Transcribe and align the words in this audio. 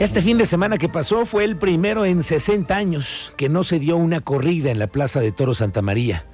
Este 0.00 0.22
fin 0.22 0.38
de 0.38 0.46
semana 0.46 0.78
que 0.78 0.88
pasó 0.88 1.26
fue 1.26 1.42
el 1.42 1.56
primero 1.56 2.04
en 2.04 2.22
60 2.22 2.72
años 2.72 3.32
que 3.36 3.48
no 3.48 3.64
se 3.64 3.80
dio 3.80 3.96
una 3.96 4.20
corrida 4.20 4.70
en 4.70 4.78
la 4.78 4.86
Plaza 4.86 5.18
de 5.18 5.32
Toro 5.32 5.54
Santa 5.54 5.82
María. 5.82 6.24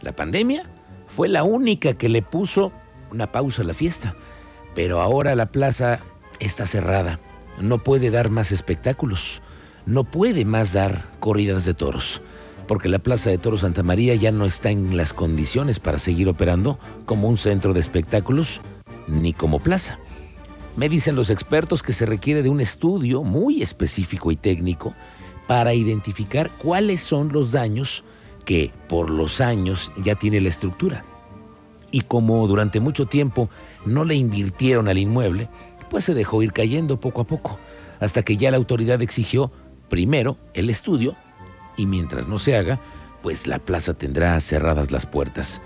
La 0.00 0.10
pandemia 0.10 0.68
fue 1.06 1.28
la 1.28 1.44
única 1.44 1.94
que 1.94 2.08
le 2.08 2.22
puso 2.22 2.72
una 3.12 3.30
pausa 3.30 3.62
a 3.62 3.64
la 3.64 3.74
fiesta, 3.74 4.16
pero 4.74 5.00
ahora 5.00 5.36
la 5.36 5.46
plaza 5.52 6.00
está 6.40 6.66
cerrada. 6.66 7.20
No 7.60 7.84
puede 7.84 8.10
dar 8.10 8.28
más 8.28 8.50
espectáculos, 8.50 9.40
no 9.86 10.02
puede 10.02 10.44
más 10.44 10.72
dar 10.72 11.04
corridas 11.20 11.64
de 11.64 11.74
toros, 11.74 12.22
porque 12.66 12.88
la 12.88 12.98
Plaza 12.98 13.30
de 13.30 13.38
Toro 13.38 13.56
Santa 13.56 13.84
María 13.84 14.16
ya 14.16 14.32
no 14.32 14.46
está 14.46 14.70
en 14.70 14.96
las 14.96 15.12
condiciones 15.12 15.78
para 15.78 16.00
seguir 16.00 16.28
operando 16.28 16.80
como 17.06 17.28
un 17.28 17.38
centro 17.38 17.72
de 17.72 17.80
espectáculos 17.80 18.60
ni 19.06 19.32
como 19.32 19.60
plaza. 19.60 20.00
Me 20.76 20.88
dicen 20.88 21.16
los 21.16 21.28
expertos 21.28 21.82
que 21.82 21.92
se 21.92 22.06
requiere 22.06 22.42
de 22.42 22.48
un 22.48 22.60
estudio 22.60 23.22
muy 23.22 23.62
específico 23.62 24.32
y 24.32 24.36
técnico 24.36 24.94
para 25.46 25.74
identificar 25.74 26.50
cuáles 26.56 27.02
son 27.02 27.30
los 27.30 27.52
daños 27.52 28.04
que 28.46 28.72
por 28.88 29.10
los 29.10 29.40
años 29.40 29.92
ya 30.02 30.14
tiene 30.14 30.40
la 30.40 30.48
estructura. 30.48 31.04
Y 31.90 32.00
como 32.02 32.46
durante 32.48 32.80
mucho 32.80 33.04
tiempo 33.04 33.50
no 33.84 34.04
le 34.04 34.14
invirtieron 34.14 34.88
al 34.88 34.96
inmueble, 34.96 35.50
pues 35.90 36.04
se 36.04 36.14
dejó 36.14 36.42
ir 36.42 36.52
cayendo 36.52 36.98
poco 36.98 37.20
a 37.20 37.26
poco, 37.26 37.58
hasta 38.00 38.22
que 38.22 38.38
ya 38.38 38.50
la 38.50 38.56
autoridad 38.56 39.02
exigió 39.02 39.52
primero 39.90 40.38
el 40.54 40.70
estudio 40.70 41.16
y 41.76 41.84
mientras 41.84 42.28
no 42.28 42.38
se 42.38 42.56
haga, 42.56 42.80
pues 43.22 43.46
la 43.46 43.58
plaza 43.58 43.92
tendrá 43.92 44.40
cerradas 44.40 44.90
las 44.90 45.04
puertas. 45.04 45.60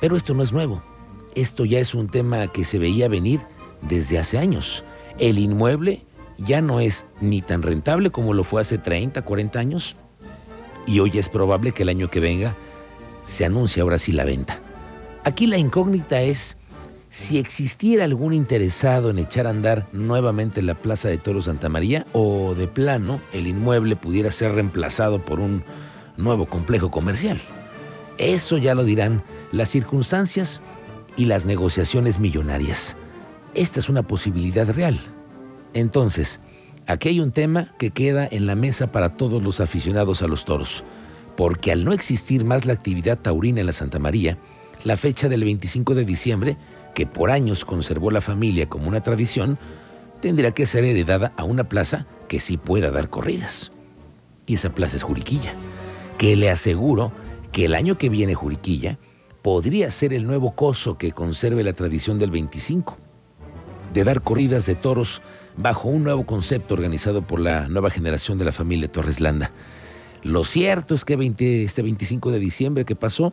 Pero 0.00 0.16
esto 0.16 0.34
no 0.34 0.44
es 0.44 0.52
nuevo, 0.52 0.84
esto 1.34 1.64
ya 1.64 1.80
es 1.80 1.94
un 1.94 2.08
tema 2.08 2.46
que 2.46 2.64
se 2.64 2.78
veía 2.78 3.08
venir 3.08 3.40
desde 3.82 4.18
hace 4.18 4.38
años. 4.38 4.84
El 5.18 5.38
inmueble 5.38 6.04
ya 6.38 6.60
no 6.60 6.80
es 6.80 7.04
ni 7.20 7.42
tan 7.42 7.62
rentable 7.62 8.10
como 8.10 8.32
lo 8.32 8.44
fue 8.44 8.60
hace 8.60 8.78
30, 8.78 9.22
40 9.22 9.58
años 9.58 9.96
y 10.86 11.00
hoy 11.00 11.18
es 11.18 11.28
probable 11.28 11.72
que 11.72 11.82
el 11.82 11.88
año 11.88 12.10
que 12.10 12.20
venga 12.20 12.56
se 13.26 13.44
anuncie 13.44 13.82
ahora 13.82 13.98
sí 13.98 14.12
la 14.12 14.24
venta. 14.24 14.60
Aquí 15.24 15.46
la 15.46 15.58
incógnita 15.58 16.22
es 16.22 16.56
si 17.10 17.38
existiera 17.38 18.04
algún 18.04 18.32
interesado 18.32 19.10
en 19.10 19.18
echar 19.18 19.46
a 19.46 19.50
andar 19.50 19.86
nuevamente 19.92 20.62
la 20.62 20.74
Plaza 20.74 21.08
de 21.08 21.18
Toro 21.18 21.42
Santa 21.42 21.68
María 21.68 22.06
o 22.12 22.54
de 22.54 22.68
plano 22.68 23.20
el 23.32 23.46
inmueble 23.46 23.96
pudiera 23.96 24.30
ser 24.30 24.52
reemplazado 24.52 25.18
por 25.20 25.40
un 25.40 25.64
nuevo 26.16 26.46
complejo 26.46 26.90
comercial. 26.90 27.38
Eso 28.18 28.58
ya 28.58 28.74
lo 28.74 28.84
dirán 28.84 29.22
las 29.52 29.68
circunstancias 29.70 30.60
y 31.16 31.24
las 31.24 31.44
negociaciones 31.46 32.20
millonarias. 32.20 32.96
Esta 33.54 33.80
es 33.80 33.88
una 33.88 34.04
posibilidad 34.04 34.68
real. 34.70 35.00
Entonces, 35.74 36.40
aquí 36.86 37.08
hay 37.08 37.20
un 37.20 37.32
tema 37.32 37.74
que 37.78 37.90
queda 37.90 38.28
en 38.30 38.46
la 38.46 38.54
mesa 38.54 38.92
para 38.92 39.10
todos 39.10 39.42
los 39.42 39.60
aficionados 39.60 40.22
a 40.22 40.28
los 40.28 40.44
toros, 40.44 40.84
porque 41.36 41.72
al 41.72 41.84
no 41.84 41.92
existir 41.92 42.44
más 42.44 42.64
la 42.64 42.74
actividad 42.74 43.18
taurina 43.18 43.60
en 43.60 43.66
la 43.66 43.72
Santa 43.72 43.98
María, 43.98 44.38
la 44.84 44.96
fecha 44.96 45.28
del 45.28 45.42
25 45.42 45.96
de 45.96 46.04
diciembre, 46.04 46.56
que 46.94 47.06
por 47.06 47.32
años 47.32 47.64
conservó 47.64 48.12
la 48.12 48.20
familia 48.20 48.68
como 48.68 48.86
una 48.86 49.00
tradición, 49.00 49.58
tendría 50.20 50.52
que 50.52 50.66
ser 50.66 50.84
heredada 50.84 51.32
a 51.36 51.42
una 51.42 51.68
plaza 51.68 52.06
que 52.28 52.38
sí 52.38 52.56
pueda 52.56 52.92
dar 52.92 53.10
corridas. 53.10 53.72
Y 54.46 54.54
esa 54.54 54.70
plaza 54.70 54.94
es 54.94 55.02
Juriquilla, 55.02 55.54
que 56.18 56.36
le 56.36 56.50
aseguro 56.50 57.10
que 57.50 57.64
el 57.64 57.74
año 57.74 57.98
que 57.98 58.10
viene 58.10 58.34
Juriquilla 58.34 58.98
podría 59.42 59.90
ser 59.90 60.12
el 60.12 60.24
nuevo 60.24 60.54
coso 60.54 60.98
que 60.98 61.10
conserve 61.10 61.64
la 61.64 61.72
tradición 61.72 62.18
del 62.20 62.30
25 62.30 63.09
de 63.92 64.04
dar 64.04 64.22
corridas 64.22 64.66
de 64.66 64.74
toros 64.74 65.22
bajo 65.56 65.88
un 65.88 66.04
nuevo 66.04 66.24
concepto 66.24 66.74
organizado 66.74 67.22
por 67.22 67.40
la 67.40 67.68
nueva 67.68 67.90
generación 67.90 68.38
de 68.38 68.44
la 68.44 68.52
familia 68.52 68.88
Torres 68.88 69.20
Landa. 69.20 69.50
Lo 70.22 70.44
cierto 70.44 70.94
es 70.94 71.04
que 71.04 71.14
este 71.64 71.82
25 71.82 72.30
de 72.30 72.38
diciembre 72.38 72.84
que 72.84 72.96
pasó, 72.96 73.32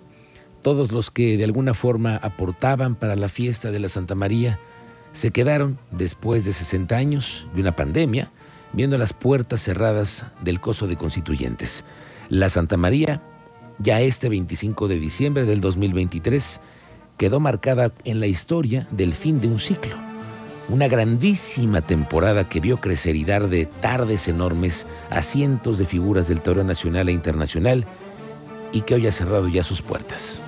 todos 0.62 0.92
los 0.92 1.12
que 1.12 1.38
de 1.38 1.44
alguna 1.44 1.74
forma 1.74 2.16
aportaban 2.18 2.96
para 2.96 3.16
la 3.16 3.30
fiesta 3.30 3.72
de 3.72 3.80
la 3.80 3.90
Santa 3.90 4.16
María 4.16 4.60
se 5.12 5.32
quedaron 5.32 5.80
después 5.92 6.46
de 6.46 6.54
60 6.54 6.96
años 6.96 7.48
de 7.54 7.62
una 7.62 7.76
pandemia 7.76 8.32
viendo 8.74 8.98
las 8.98 9.14
puertas 9.14 9.62
cerradas 9.62 10.26
del 10.42 10.60
coso 10.60 10.88
de 10.88 10.98
constituyentes. 10.98 11.86
La 12.30 12.50
Santa 12.50 12.78
María, 12.78 13.22
ya 13.80 14.02
este 14.02 14.30
25 14.30 14.88
de 14.88 15.00
diciembre 15.00 15.46
del 15.46 15.62
2023, 15.62 16.60
quedó 17.18 17.40
marcada 17.40 17.94
en 18.04 18.20
la 18.20 18.28
historia 18.28 18.88
del 18.92 19.14
fin 19.14 19.40
de 19.40 19.48
un 19.48 19.60
ciclo 19.60 20.07
una 20.70 20.88
grandísima 20.88 21.82
temporada 21.82 22.50
que 22.50 22.60
vio 22.60 22.78
crecer 22.78 23.16
y 23.16 23.24
dar 23.24 23.48
de 23.48 23.66
tardes 23.66 24.28
enormes 24.28 24.86
a 25.10 25.22
cientos 25.22 25.78
de 25.78 25.86
figuras 25.86 26.28
del 26.28 26.42
toro 26.42 26.64
nacional 26.64 27.10
e 27.10 27.14
internacional 27.14 27.86
y 28.72 28.82
que 28.82 28.96
hoy 28.96 29.08
ha 29.08 29.12
cerrado 29.12 29.48
ya 29.48 29.64
sus 29.64 29.82
puertas. 29.82 30.42